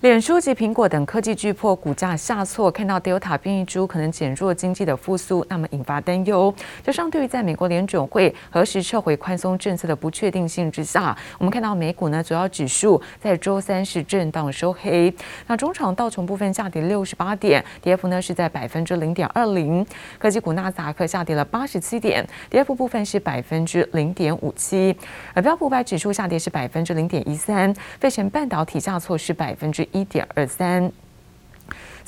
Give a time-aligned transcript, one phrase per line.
[0.00, 6.54] 脸书及苹果等科技巨擘股价下挫，看到 Delta 变异株可能减弱经济的复苏，那么引发担忧。
[6.82, 15.14] 加上对于在美国联准会何时撤回宽松政策的不确定性之下，我们看到美股呢主要指数在周三是震荡收黑。
[15.46, 19.86] 那中场道琼部分下跌六十八点，跌幅呢是在百分之零点二零。
[20.18, 24.96] 科技股纳斯达克下跌了八十七点，跌幅部分是百分之零点五七。
[25.34, 30.92] 而标普百指数下跌是百分之零点一三，费城半导体下挫是百分之一点二三。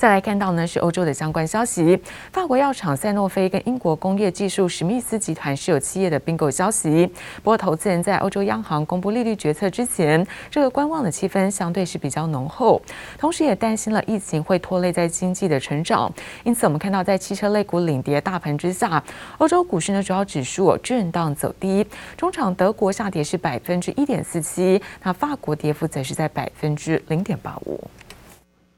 [0.03, 1.97] 再来看到呢，是欧洲的相关消息。
[2.33, 7.09] 法国药厂赛诺菲跟英国工业技术史密斯集团是有企业的并购消息。
[7.37, 12.81] 不过，投资人在欧洲央行公布利率决策之前，这个观望的气氛相对是比较浓厚，
[13.17, 16.11] 同时也担心了疫情会拖累在经济的成长。
[16.43, 19.01] 因此，我们看到在汽车类股领跌大盘之下，
[19.37, 21.87] 欧洲股市呢主要指数震荡走低。
[22.17, 27.79] 中场德国下跌是百分之一点四七，那法国跌幅则是在百分之零点八五。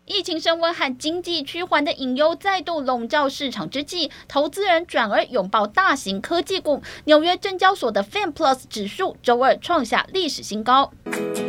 [0.05, 6.79] 疫情升温和经济趋缓的隐忧再度笼罩市场之际，投资人转而拥抱大型科技股。
[7.05, 8.31] 纽约证交所的 FANG+
[8.69, 10.91] 指数周二创下历史新高。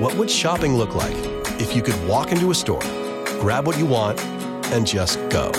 [0.01, 1.15] What would shopping look like
[1.59, 2.81] if you could walk into a store,
[3.43, 4.17] grab what you want,
[4.73, 5.53] and just go?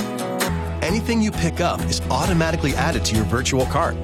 [0.82, 3.96] Anything you pick up is automatically added to your virtual cart.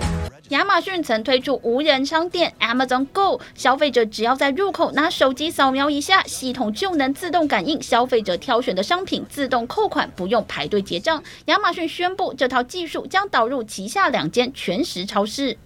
[0.54, 11.24] 亚马逊曾推出无人商店 Amazon Go，消费者只要在入口拿手机扫描一下，系统就能自动感应消费者挑选的商品，自动扣款，不用排队结账。
[11.46, 15.58] 亚马逊宣布，这套技术将导入旗下两间全食超市。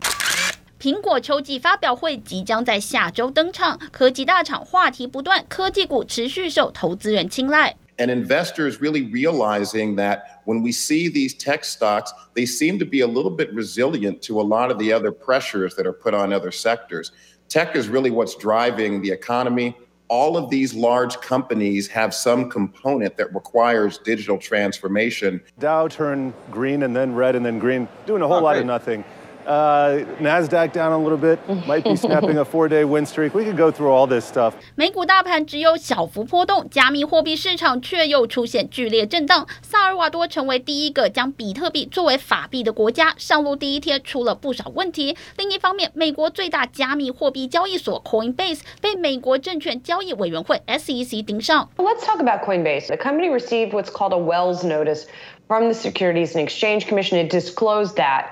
[0.79, 7.75] 苹果秋季发表会即将在下周登场，科技大厂话题不断，科技股持续受投资人青睐。
[7.99, 13.07] And investors really realizing that when we see these tech stocks, they seem to be a
[13.07, 16.51] little bit resilient to a lot of the other pressures that are put on other
[16.51, 17.11] sectors.
[17.49, 19.75] Tech is really what's driving the economy.
[20.09, 25.41] All of these large companies have some component that requires digital transformation.
[25.59, 28.65] Dow turned green and then red and then green, doing a whole oh, lot of
[28.65, 29.03] nothing.
[29.46, 31.36] Uh, Nasdaq down a little bit,
[31.66, 33.34] might be snapping a four-day win streak.
[33.34, 34.52] We could go through all this stuff.
[34.76, 39.48] 美股大盘只有小幅波动，加密货币市场却又出现剧烈震荡。
[39.60, 45.16] 萨尔瓦多成为第一个将比特币作为法币的国家，上路第一天出了不少问题。
[45.36, 51.68] 另一方面，美国最大加密货币交易所 Coinbase 被美国证券交易委员会 SEC 盯上。
[51.78, 52.86] Let's talk about Coinbase.
[52.86, 55.06] The company received what's called a Wells notice
[55.48, 57.18] from the Securities and Exchange Commission.
[57.18, 58.26] It disclosed that.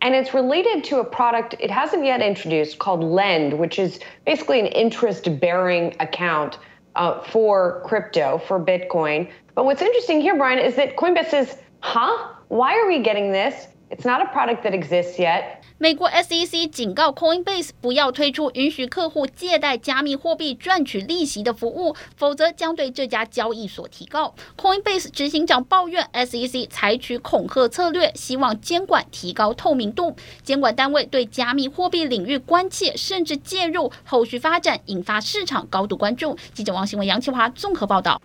[0.00, 4.60] And it's related to a product it hasn't yet introduced called Lend, which is basically
[4.60, 6.58] an interest bearing account
[6.94, 9.30] uh, for crypto, for Bitcoin.
[9.54, 12.34] But what's interesting here, Brian, is that Coinbase says, huh?
[12.48, 13.68] Why are we getting this?
[13.90, 15.57] It's not a product that exists yet.
[15.80, 24.34] 美国 SEC 警告 Coinbase 不要推出允许客户借贷加密货币赚取利息的服务，否则将对这家交易所提告。
[24.56, 30.16] Coinbase 执行长抱怨 SEC 采取恐吓策略，希望监管提高透明度。
[30.42, 36.36] 监管单位对加密货币领域关切，甚至介入，后续发展引发市场高度关注。
[36.52, 38.20] 记者王新文、杨启华综合报道。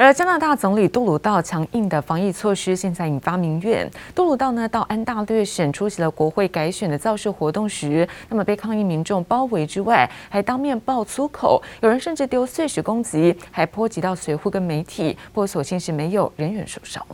[0.00, 3.86] 而加拿大总理杜鲁道强硬的防疫措施，现在引发民怨。
[4.14, 15.18] 杜鲁道呢到安大略省出席了国会改选的造势活动时，那么被抗议民众包围之外，还当面爆粗口，有人甚至丢碎石攻击，还波及到随扈跟媒体。
[15.34, 17.04] 不过所幸是没有人员受伤。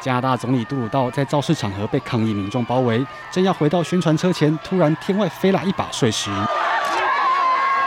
[0.00, 6.30] 加拿大总理杜鲁道在造势场合被抗议民众包围，正要回到宣传车前，突然天外飞来一把碎石。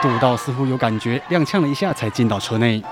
[0.04, 2.84] 杜鲁道似乎有感觉，踉跄了一下才进到车内。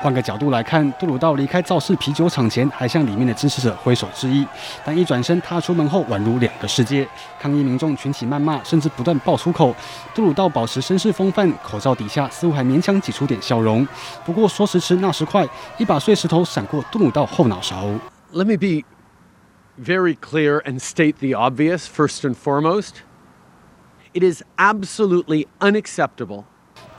[0.00, 4.46] 换个角度来看，杜鲁道离开造势啤酒厂前，还向里面的支持者挥手致意，
[4.84, 7.04] 但一转身踏出门后，宛如两个世界。
[7.40, 9.74] 抗议民众群起谩骂，甚至不断爆粗口。
[10.14, 13.84] 杜鲁道保持绅士风范，口罩底下似乎还勉强挤出点笑容。
[14.24, 15.44] 不过说时迟那时快，
[15.76, 17.84] 一把碎石头闪过杜鲁道后脑勺。
[18.32, 18.84] Let me be
[19.76, 23.02] very clear and state the obvious first and foremost.
[24.12, 26.42] It is absolutely unacceptable.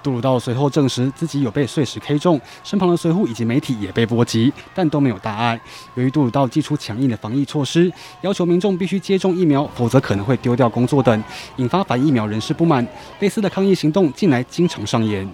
[0.02, 5.60] 杜鲁道随后证实自己有被碎石 K 中，身旁的随护以及媒体也被波及，但都没有大碍。
[5.96, 7.92] 由于杜鲁道祭出强硬的防疫措施，
[8.22, 11.24] 要求民众必须接种疫苗，否则可能会丢掉工作等，
[11.58, 12.88] 引发反疫苗人士不满。
[13.20, 15.30] 类似的抗议行动近来经常上演。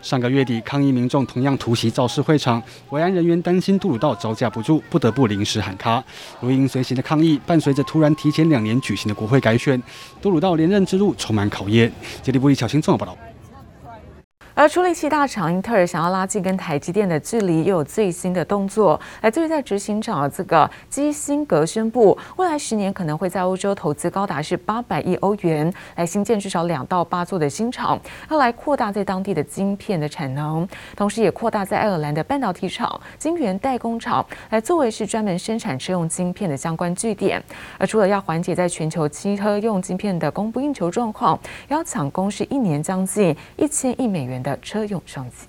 [0.00, 6.02] 上个月底，抗议民众同样突袭造势会场，维安人员担心杜鲁道招架不住，不得不临时喊卡。
[6.40, 9.82] 如影随形的抗议，伴随着突然提前两年举行的国会改选，
[10.22, 11.92] 杜鲁道连任之路充满考验。
[12.22, 13.27] 杰里布里巧新综合报道。
[14.58, 19.00] 而处理器大厂英特尔想要拉近跟台积电的距离，又有最新的动作。
[19.20, 27.96] 来自于在执行长这个基辛格宣布，未来十年可能会在欧洲投资高达是八百亿欧元，来新建至少两到八座的新厂，
[28.28, 37.40] 要来扩大在当地的晶片的产能，同时也扩大在爱尔兰的半导体厂、晶圆代工厂，来作为是专门生产车用晶片的相关据点。
[37.78, 41.38] 而除了要缓解在全球汽车用晶片的供不应求状况，
[41.68, 44.47] 要抢攻是一年将近一千亿美元的。
[44.61, 45.47] 车用双极。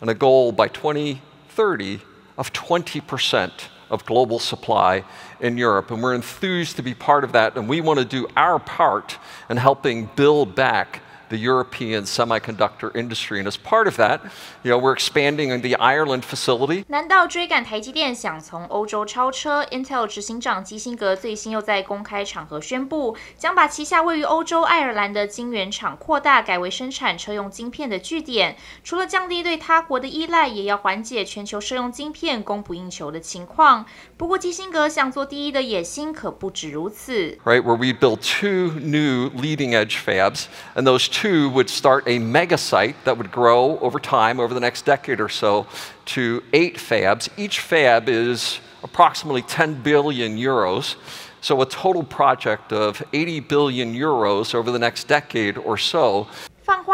[0.00, 2.00] And a goal by 2030
[2.36, 3.50] of 20%
[3.90, 5.04] of global supply
[5.40, 5.90] in Europe.
[5.90, 7.56] And we're enthused to be part of that.
[7.56, 9.18] And we want to do our part
[9.50, 13.38] in helping build back the European semiconductor industry.
[13.40, 14.20] And as part of that,
[14.64, 16.84] you know, we're expanding in the Ireland facility.
[16.88, 19.64] 难道追赶台积电想从欧洲超车？
[19.70, 28.56] Intel 执行长基辛格最新又在公开场合宣布，将把旗下位于欧洲爱尔兰的晶圆厂扩大，改为生产车用晶片的据点。
[28.82, 33.86] 除了降低对他国的依赖，也要缓解全球车用晶片供不应求的情况。
[34.16, 37.38] 不过，基辛格想做第一的野心可不止如此。
[37.44, 42.57] Right, where we build two new leading edge fabs, and those two would start a mega
[42.57, 45.65] site that would grow over time, over the next decade or so,
[46.03, 47.29] to eight fabs.
[47.37, 50.95] Each fab is approximately 10 billion euros.
[51.39, 56.27] So, a total project of 80 billion euros over the next decade or so.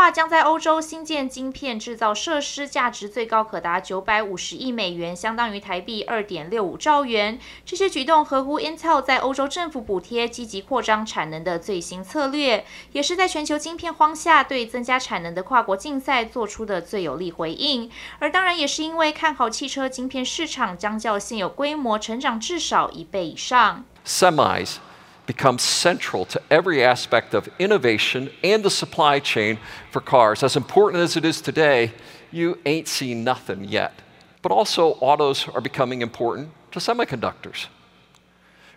[0.09, 7.37] 将在欧洲新建晶片制造设施，价值最高可达九百五十亿美元，相当于台币二点六五兆元。
[7.65, 17.91] 这些举动合乎 Intel 在欧洲政府补贴、积极扩张产能的最新策略，也是在全球晶片荒下对增加产能的跨国竞赛做出的最有力回应。
[18.19, 23.83] 而当然也是因为看好汽车晶片市场将较现有规模成长至少一倍以上。
[24.05, 24.77] Semis
[25.25, 29.59] becomes central to every aspect of innovation and the supply chain
[29.91, 30.43] for cars.
[30.43, 31.93] As important as it is today,
[32.31, 33.93] you ain't seen nothing yet.
[34.41, 37.67] But also, autos are becoming important to semiconductors.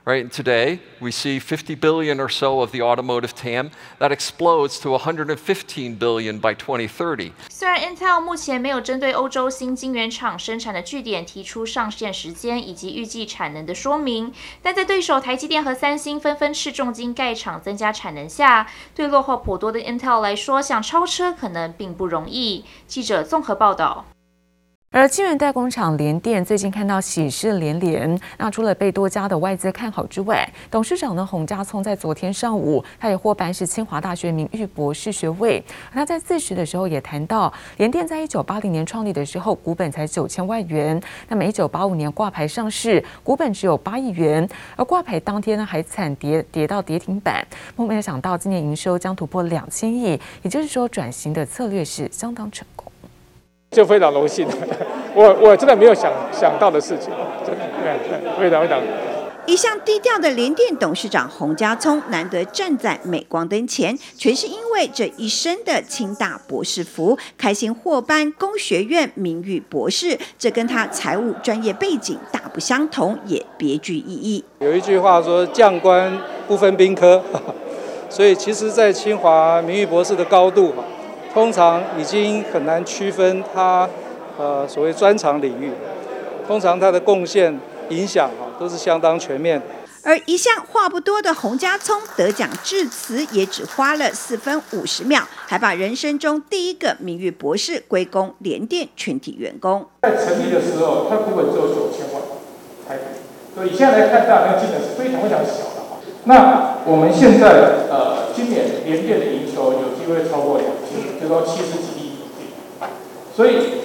[0.06, 0.30] Right?
[0.30, 3.70] Today, we see 50 billion or so of the automotive TAM.
[3.98, 7.32] That explodes to 115 billion by 2030.
[7.48, 14.30] 虽然 Intel 目前没有针对欧洲新晶圆厂生产的据点提出上线时间以及预计产能的说明，
[14.60, 22.66] 但在对手台积电和三星纷纷斥重金盖厂增加产能下，对落后颇多的 Intel 来说，想超车可能并不容易。
[22.86, 24.04] 记者综合报道。
[24.96, 35.61] 而晶圆代工厂联电最近看到喜事连连，那除了被多家的外资看好之外，董事长呢洪家聪在昨天上午，他也获颁是清华大学名誉博士学位。
[35.93, 47.44] 他在致辞的时候也谈到，联电在一九八零年创立的时候，股本才九千万元，那么一九八五年挂牌上市，股本只有八亿元，而挂牌当天呢还惨跌跌到跌停板。
[47.75, 52.83] 没有想到今年营收将突破两千亿，也就是说转型的策略是相当成功。
[53.75, 54.47] 就非常荣幸，
[55.15, 57.11] 我我真的没有想想到的事情，
[57.44, 57.55] 对
[58.09, 58.81] 对，非常非常。
[59.47, 74.43] 一向低调的联电董事长洪家聪难得站在镁光灯前，全是因为这一身的清大博士服，开心获颁工学院名誉博士，这跟他财务专业背景大不相同，也别具意义。
[74.61, 76.17] 有一句话说：“将官
[76.49, 77.23] 不分兵科”，
[78.09, 80.82] 所以其实，在清华名誉博士的高度嘛。
[81.34, 83.88] 通常已经很难区分他，
[84.38, 85.72] 呃，所谓专长领域。
[86.46, 87.58] 通常他的贡献、
[87.88, 89.61] 影响啊，都是相当全面。
[90.04, 99.85] 而一向话不多的洪家聪得奖致辞也只花了四分五十秒，还把人生中第一个名誉博士归功联电全体员工。
[100.02, 102.23] 在成立的时候，他股本只有九千万
[102.87, 103.02] 台币，
[103.56, 105.82] 所以现在来看，大家金额是非常非常小的。
[106.25, 110.70] 那我们现在呃，今年联电的营收有机会超过两
[111.25, 112.12] 千，就到七十几亿。
[113.35, 113.83] 所以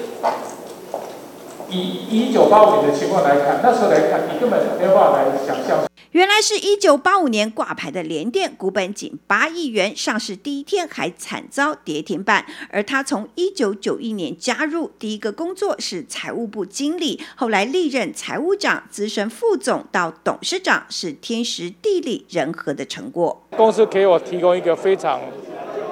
[1.69, 1.79] 以
[2.10, 5.86] 一九八五年的情况来看，那时候来看，你根本没有办法来想象。
[6.12, 12.43] 原来是一九八五年挂牌的联电，股本仅八亿元，上市第一天还惨遭跌停板。
[12.72, 23.43] 而他从一九九一年加入，第一个工作是财务部经理，后来历任财务长、资深副总到董事长，是天时地利人和的成果。
[23.55, 25.22] 公司给我提供一个非常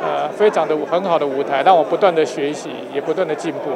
[0.02, 3.72] 呃非常的很好的舞台，让我不断的学习，也不断的进步。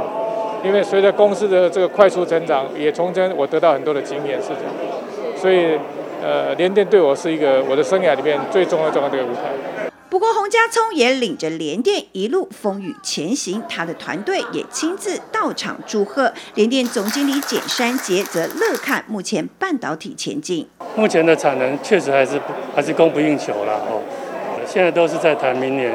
[0.64, 5.80] 因为随着公司的这个快速成长，也从中我得到很多的经验，是这样，所以。
[6.24, 9.42] 呃，联电对我是一个我的生涯里面最重要重要的一个舞台。
[10.08, 16.32] 不过，洪家聪也领着联电一路风雨前行，他的团队也亲自到场祝贺。
[16.54, 20.68] 联电总经理简山杰则乐看目前半导体前景。
[20.96, 22.40] 目前的产能确实还是
[22.76, 24.00] 还是供不应求了哦。
[24.72, 25.94] 现在都是在谈明年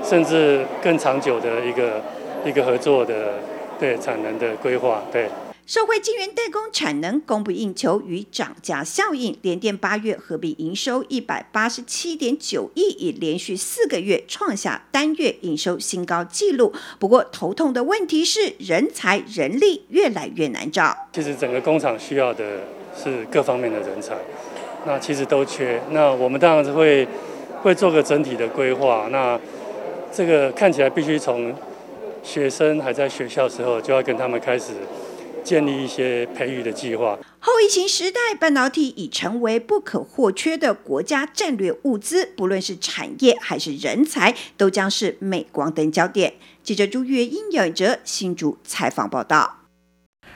[0.00, 2.00] 甚至更长久的一个
[2.46, 3.40] 一个合作的
[3.80, 5.28] 对产能的规划，对。
[5.66, 16.72] 社会晶圆代工产能供不应求与涨价效应，联电八月合并营收一百八十七点九亿，已连续四个月创下单月营收新高纪录。
[17.00, 20.96] 不过，头痛的问题是人才人力越来越难找。
[21.12, 22.44] 其实整个工厂需要的
[22.96, 24.14] 是各方面的人才，
[24.86, 25.82] 那其实都缺。
[25.90, 27.06] 那我们当然是会
[27.62, 29.08] 会做个整体的规划。
[29.10, 29.38] 那
[30.12, 31.54] 这个看起来必须从
[32.22, 34.72] 学生还在学校时候就要跟他们开始。
[35.44, 37.18] 建立一些培育的计划。
[37.40, 46.34] 后疫情时代，半导体已成为不可或缺的国家战略物资，不论是产业还是人才，都将是镁光灯焦点。
[46.62, 49.61] 记者朱月英、杨哲新竹采访报道。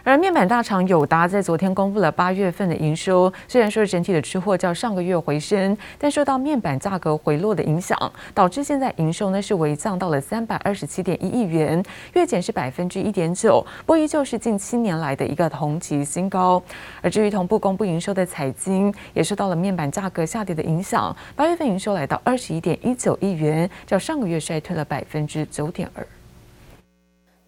[0.07, 7.99] 而面板大厂友达在昨天公布了八月份的营收，虽然说整体的出货较上个月回升，但受到面板价格回落的影响，
[8.33, 11.83] 导致现在营收呢是微降到了三百二十七点一亿元，
[12.13, 16.63] 月减是百分之一点九，不依旧是近七年来的一个同期新高。
[17.03, 26.07] 而至于同步公布营收的彩晶，也受到了面板价格下跌的影响，八月份营收来到二十一点一九亿元，较上个月衰退了百分之九点二。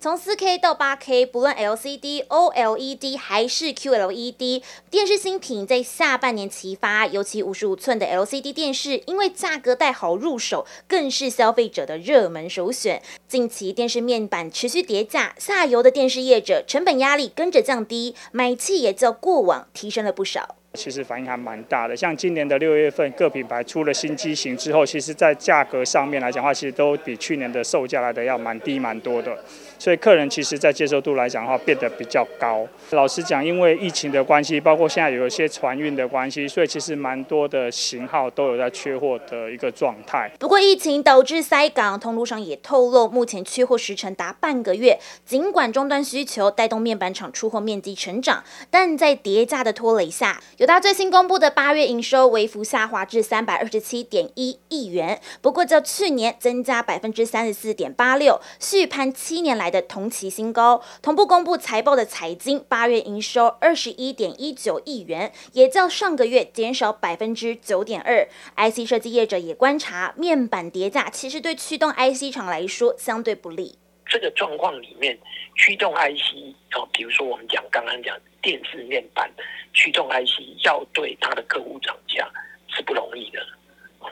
[0.00, 13.02] 从 4K 到 8K，不论 LCD、OLED 还是 QLED，电视新品在下半年齐发，尤其55寸的 LCD 电视，因为价格带好入手，更是消费者的热门首选。
[13.26, 20.55] 近期电视面板持续跌价，下游的电视业者成本压力跟着降低，买气也较过往提升了不少。
[20.78, 29.37] 其实反应还蛮大的，像今年的六月份，各品牌出了新机型之后，其实在价格上面来讲的话，其实都比去年的售价来的要蛮低蛮多的。
[29.80, 32.66] 所以客人其实，在接受度来讲的话，变得比较高。
[32.90, 40.30] 老实讲，因为疫情的关系，包括现在有一些船运的关系，所以其实蛮多的型号都有在缺货的一个状态。
[40.38, 44.99] 不过，疫情导致塞港，通路上也透露，目前缺货时程达半个月。
[45.25, 68.28] 尽管终端需求带动面板厂出货面积成长，但在叠价的拖累下，友达最新公布的八月营收微幅下滑至三百二十七点一亿元，不过较去年增加百分之三十四点八六，续攀七年来的同期新高，同步公布财报的财经八月营收二十一点一九亿元，也较上个月减少百分之九点二。
[68.54, 73.78] IC 设计业者也观察，面板跌价其实对驱动 IC 厂来说相对不利。
[74.04, 75.18] 这个状况里面，
[75.56, 79.30] 驱动 IC 哦，比如说我们讲刚刚讲电视面板，
[79.73, 82.28] 驱动 IC 要对它的客户涨价
[82.68, 83.47] 是不容易的。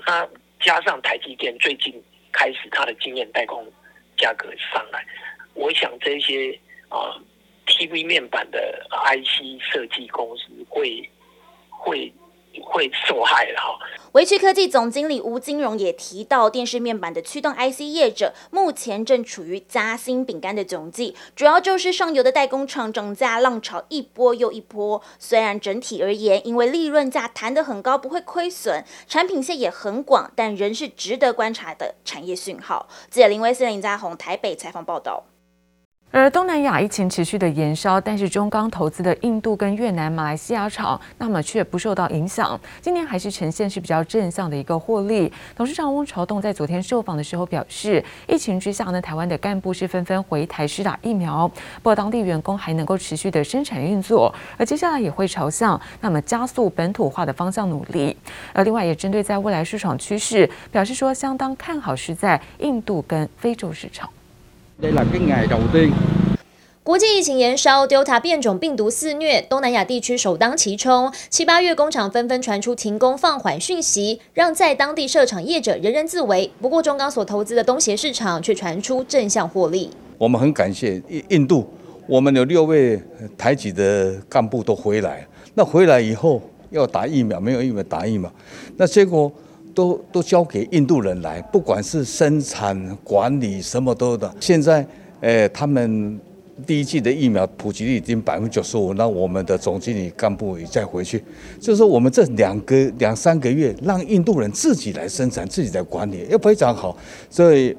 [0.07, 0.29] 那
[0.61, 1.95] 加上台积电最近
[2.33, 3.67] 开始它的经验代工。
[4.19, 5.05] 价格上来，
[5.53, 7.21] 我想这些啊、
[7.67, 11.07] TV 面板的 IC 设计公司会
[11.69, 12.11] 会
[12.63, 13.79] 会受害了哈。
[14.17, 25.03] 维趋科技总经理吴金荣也提到，电视面板的驱动 IC 业者目前正处于夹心饼干的窘境，主要就是上游的代工厂涨价浪潮一波又一波。
[25.19, 32.89] 虽然整体而言，因为利润价谈得很高，不会亏损，产品线也很广，但仍是值得观察的产业讯号。
[33.11, 35.25] 记者林威斯林家宏台北采访报道。
[36.13, 42.59] 而东南亚疫情持续的延烧，但是中钢投资的印度跟越南、马来西亚厂，那么却不受到影响。
[42.81, 45.31] 今年还是呈现是比较正向的一个获利。
[45.55, 58.17] 董事长翁朝栋在昨天受访的时候表示，疫情之下呢，台湾的干部是纷纷回台施打疫苗，不过当地员工还能够持续的生产运作，而接下来也会朝向那么加速本土化的方向努力。
[58.55, 64.09] 而另外也针对在未来市场趋势，表示说相当看好是在印度跟非洲市场。
[66.83, 71.11] 国际疫情延烧，Delta 变种病毒肆虐，东南亚地区首当其冲。
[71.31, 76.53] 七八月工厂纷纷传出停工放缓讯息，让在当地设厂业者人人自危。
[76.61, 79.89] 不过，中钢所投资的东协市场却传出正向获利。
[80.19, 81.67] 我们很感谢印度，
[82.07, 83.01] 我们有六位
[83.39, 85.27] 台籍的干部都回来。
[85.55, 88.31] 那回来以后要打疫苗，没有疫苗打疫苗，
[88.77, 89.33] 那结果。
[89.77, 94.35] 都都交给印度人来，不管是生产管理什么都的。
[94.41, 94.85] 现在，
[95.21, 96.19] 诶，他们
[96.67, 101.23] 第一季的疫苗普及率已经百分之九十五，那我们的总经理干部也再回去，
[101.61, 106.97] 就是说我们这两个两三个月，让印度人自己来生产，自己来管理，也非常好，
[107.29, 107.77] 所以。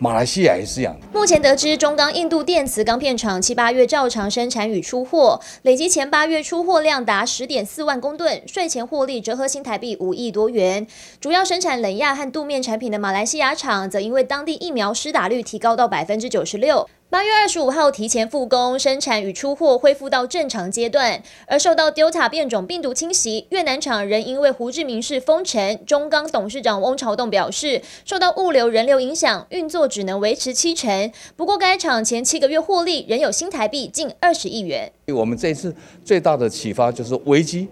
[0.00, 0.96] 马来西亚也是一样。
[1.12, 10.86] 目前得知，中钢印度电磁钢片厂七八月照常生产与出货，累计前八月出货量达十点四万公吨，税前获利折合新台币五亿多元。
[11.20, 21.22] 主要生产冷压和镀面产品的马来西亚厂，则因为当地疫苗施打率提高到百分之九十六，八月二十五号提前复工，生产与出货恢复到正常阶段。
[21.46, 25.82] 而受到 Delta 变种病毒侵袭，越南厂仍因为胡志明市封城。
[25.86, 31.10] 中钢董事长翁朝栋表示，受到物流人流影响，运作只能维持七成。
[31.34, 34.92] 不过，该厂前七个月获利仍有新台币近二十亿元。
[35.06, 35.74] 我们这次
[36.04, 37.66] 最大的启发就是危机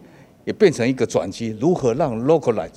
[0.47, 2.71] 也变成一个转机，如何让 localize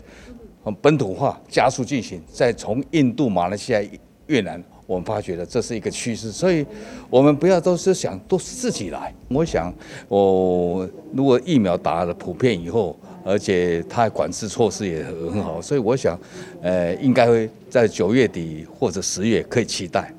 [0.82, 3.82] 本土化加速进行，再从印度、马来西亚、
[4.28, 4.62] 越南。
[4.90, 6.66] 我们发觉了这是一个趋势，所以
[7.12, 9.14] 我们不要都是想都是自己来。
[9.28, 9.72] 我想，
[10.08, 16.20] 我如果疫苗打了普遍以后，而且它管制措施也很好，所以我想，
[16.64, 20.12] 呃，应该会在九月底或者十月可以期待。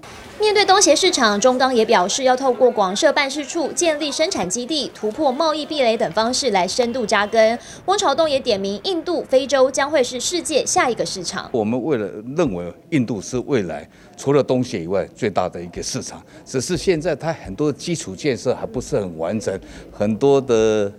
[0.81, 7.59] 面对东协市场，中钢也表示要透过广设办事处、建立生产基地、突破贸易壁垒等方式来深度扎根。
[7.85, 11.51] 汪朝栋也点名，印度、非洲将会是世界下一个市场。
[11.53, 19.61] 我们为了认为印度是未来除了东协以外最大的一个市场，只是现在它很多基础建设还不是很完整，
[19.93, 20.91] 很多的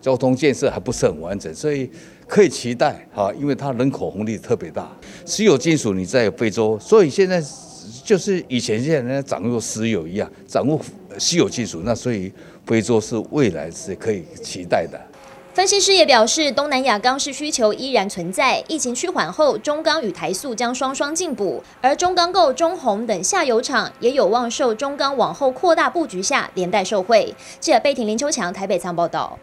[0.00, 1.90] 交通建设还不是很完整，所以
[2.26, 4.90] 可以期待哈，因为它人口红利特别大。
[5.26, 7.44] 稀有金属你在非洲，所以现在。
[8.10, 10.80] 就是以前现在人家掌握石油一样，掌握
[11.16, 12.32] 稀有技术，那所以
[12.66, 15.00] 非洲是未来是可以期待的。
[15.54, 27.32] 分析师也表示，东南亚钢市需求依然存在，疫情趋缓后，中钢与台塑将双双进补，而中钢构、中鸿等下游厂也有望受中钢往后扩大布局下连带受惠。
[27.60, 29.38] 记者贝婷林秋强台北仓报道。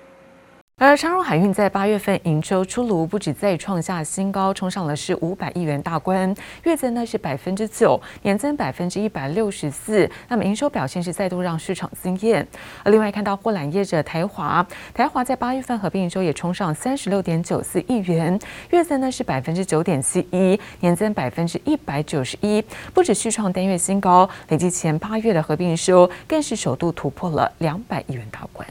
[0.79, 6.31] 而长荣海运在八月份营收出炉，不止再创下新高，冲上了是五百亿元大关，
[6.65, 10.07] 月增呢是百分之九，年增百分之一百六十四。
[10.27, 12.47] 那么营收表现是再度让市场惊艳。
[12.83, 28.67] 而另外看到货缆业者台华，台华在八月份合并营收也冲上三十六点九四亿元，月增呢是百分之九点七一，年增百分之一百九十一，不止续创单月新高，累计前八月的合并营收更是首度突破了两百亿元大关。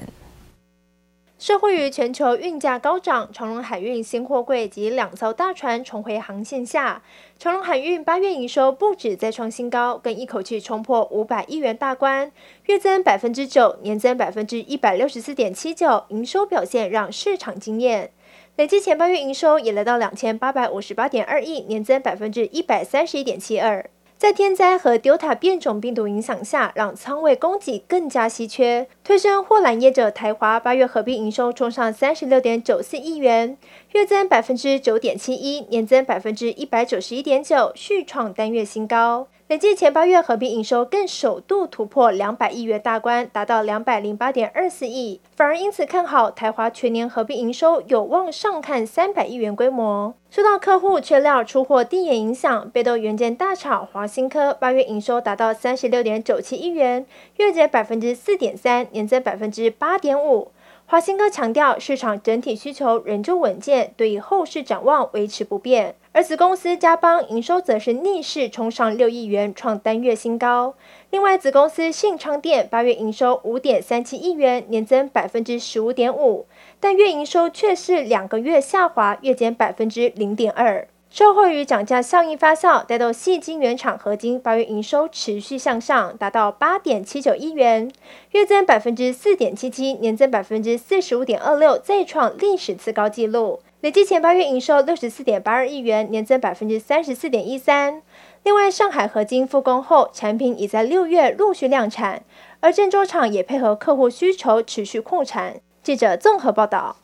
[1.47, 7.01] 受惠于全球运价高涨，长荣海运新货柜及两艘大船重回航线下，
[7.39, 12.33] 长荣海运八月营收不止再创新高，更一口气冲破五百亿元大关，
[12.65, 18.11] 月增百分之九，年增百分之一百六十四点七九，营收表现让市场惊艳。
[18.57, 23.89] 累计前八月营收也来到两千八百五十八点二亿，年增百分之一百三十一点七二。
[24.19, 33.59] 在天灾和 Delta 变种病毒影响下，让仓位供给更加稀缺，推升货揽业者台华八月合并营收冲上三十六点九四亿元，
[33.93, 39.29] 月增百分之九点七一，年增百分之一百九十一点九，续创单月新高。
[39.49, 50.13] 累计前八月合并营收更首度突破两百亿元大关，达到两百零八点二四亿，反而因此看好台华全年合并营收有望上看三百亿元规模。
[50.31, 57.07] 受到客户缺料出货递延影响，被动元件大厂华新科八月营收达到三十六点九七亿元，
[57.37, 60.51] 月减百分之四点三，年增百分之八点五。
[60.89, 65.97] 华新哥强调，市场整体需求仍旧稳健，对于后市展望维持不变。
[66.13, 70.75] 而子公司嘉邦营收则是逆势冲上六亿元，创单月新高。
[71.11, 76.47] 另外，子公司信昌电八月营收五点三七亿元，年增百分之十五点五，
[76.79, 80.87] 但月营收却是两个月下滑，月减百分之零点二。
[81.17, 87.91] 受惠于涨价效应发酵，带动矽晶圆厂合金八月营收持续向上，达到八点七九亿元，
[88.33, 93.61] 月增百分之四点七七，年增百分之四十五点二六，再创历史次高纪录。
[93.81, 98.03] 累计前八月营收六十四点八二亿元，年增百分之三十四点一三。
[98.43, 102.25] 另外，上海合金复工后，产品已在六月陆续量产，
[102.61, 105.63] 而郑州厂也配合客户需求持续扩产。
[105.83, 106.97] 记者综合报道。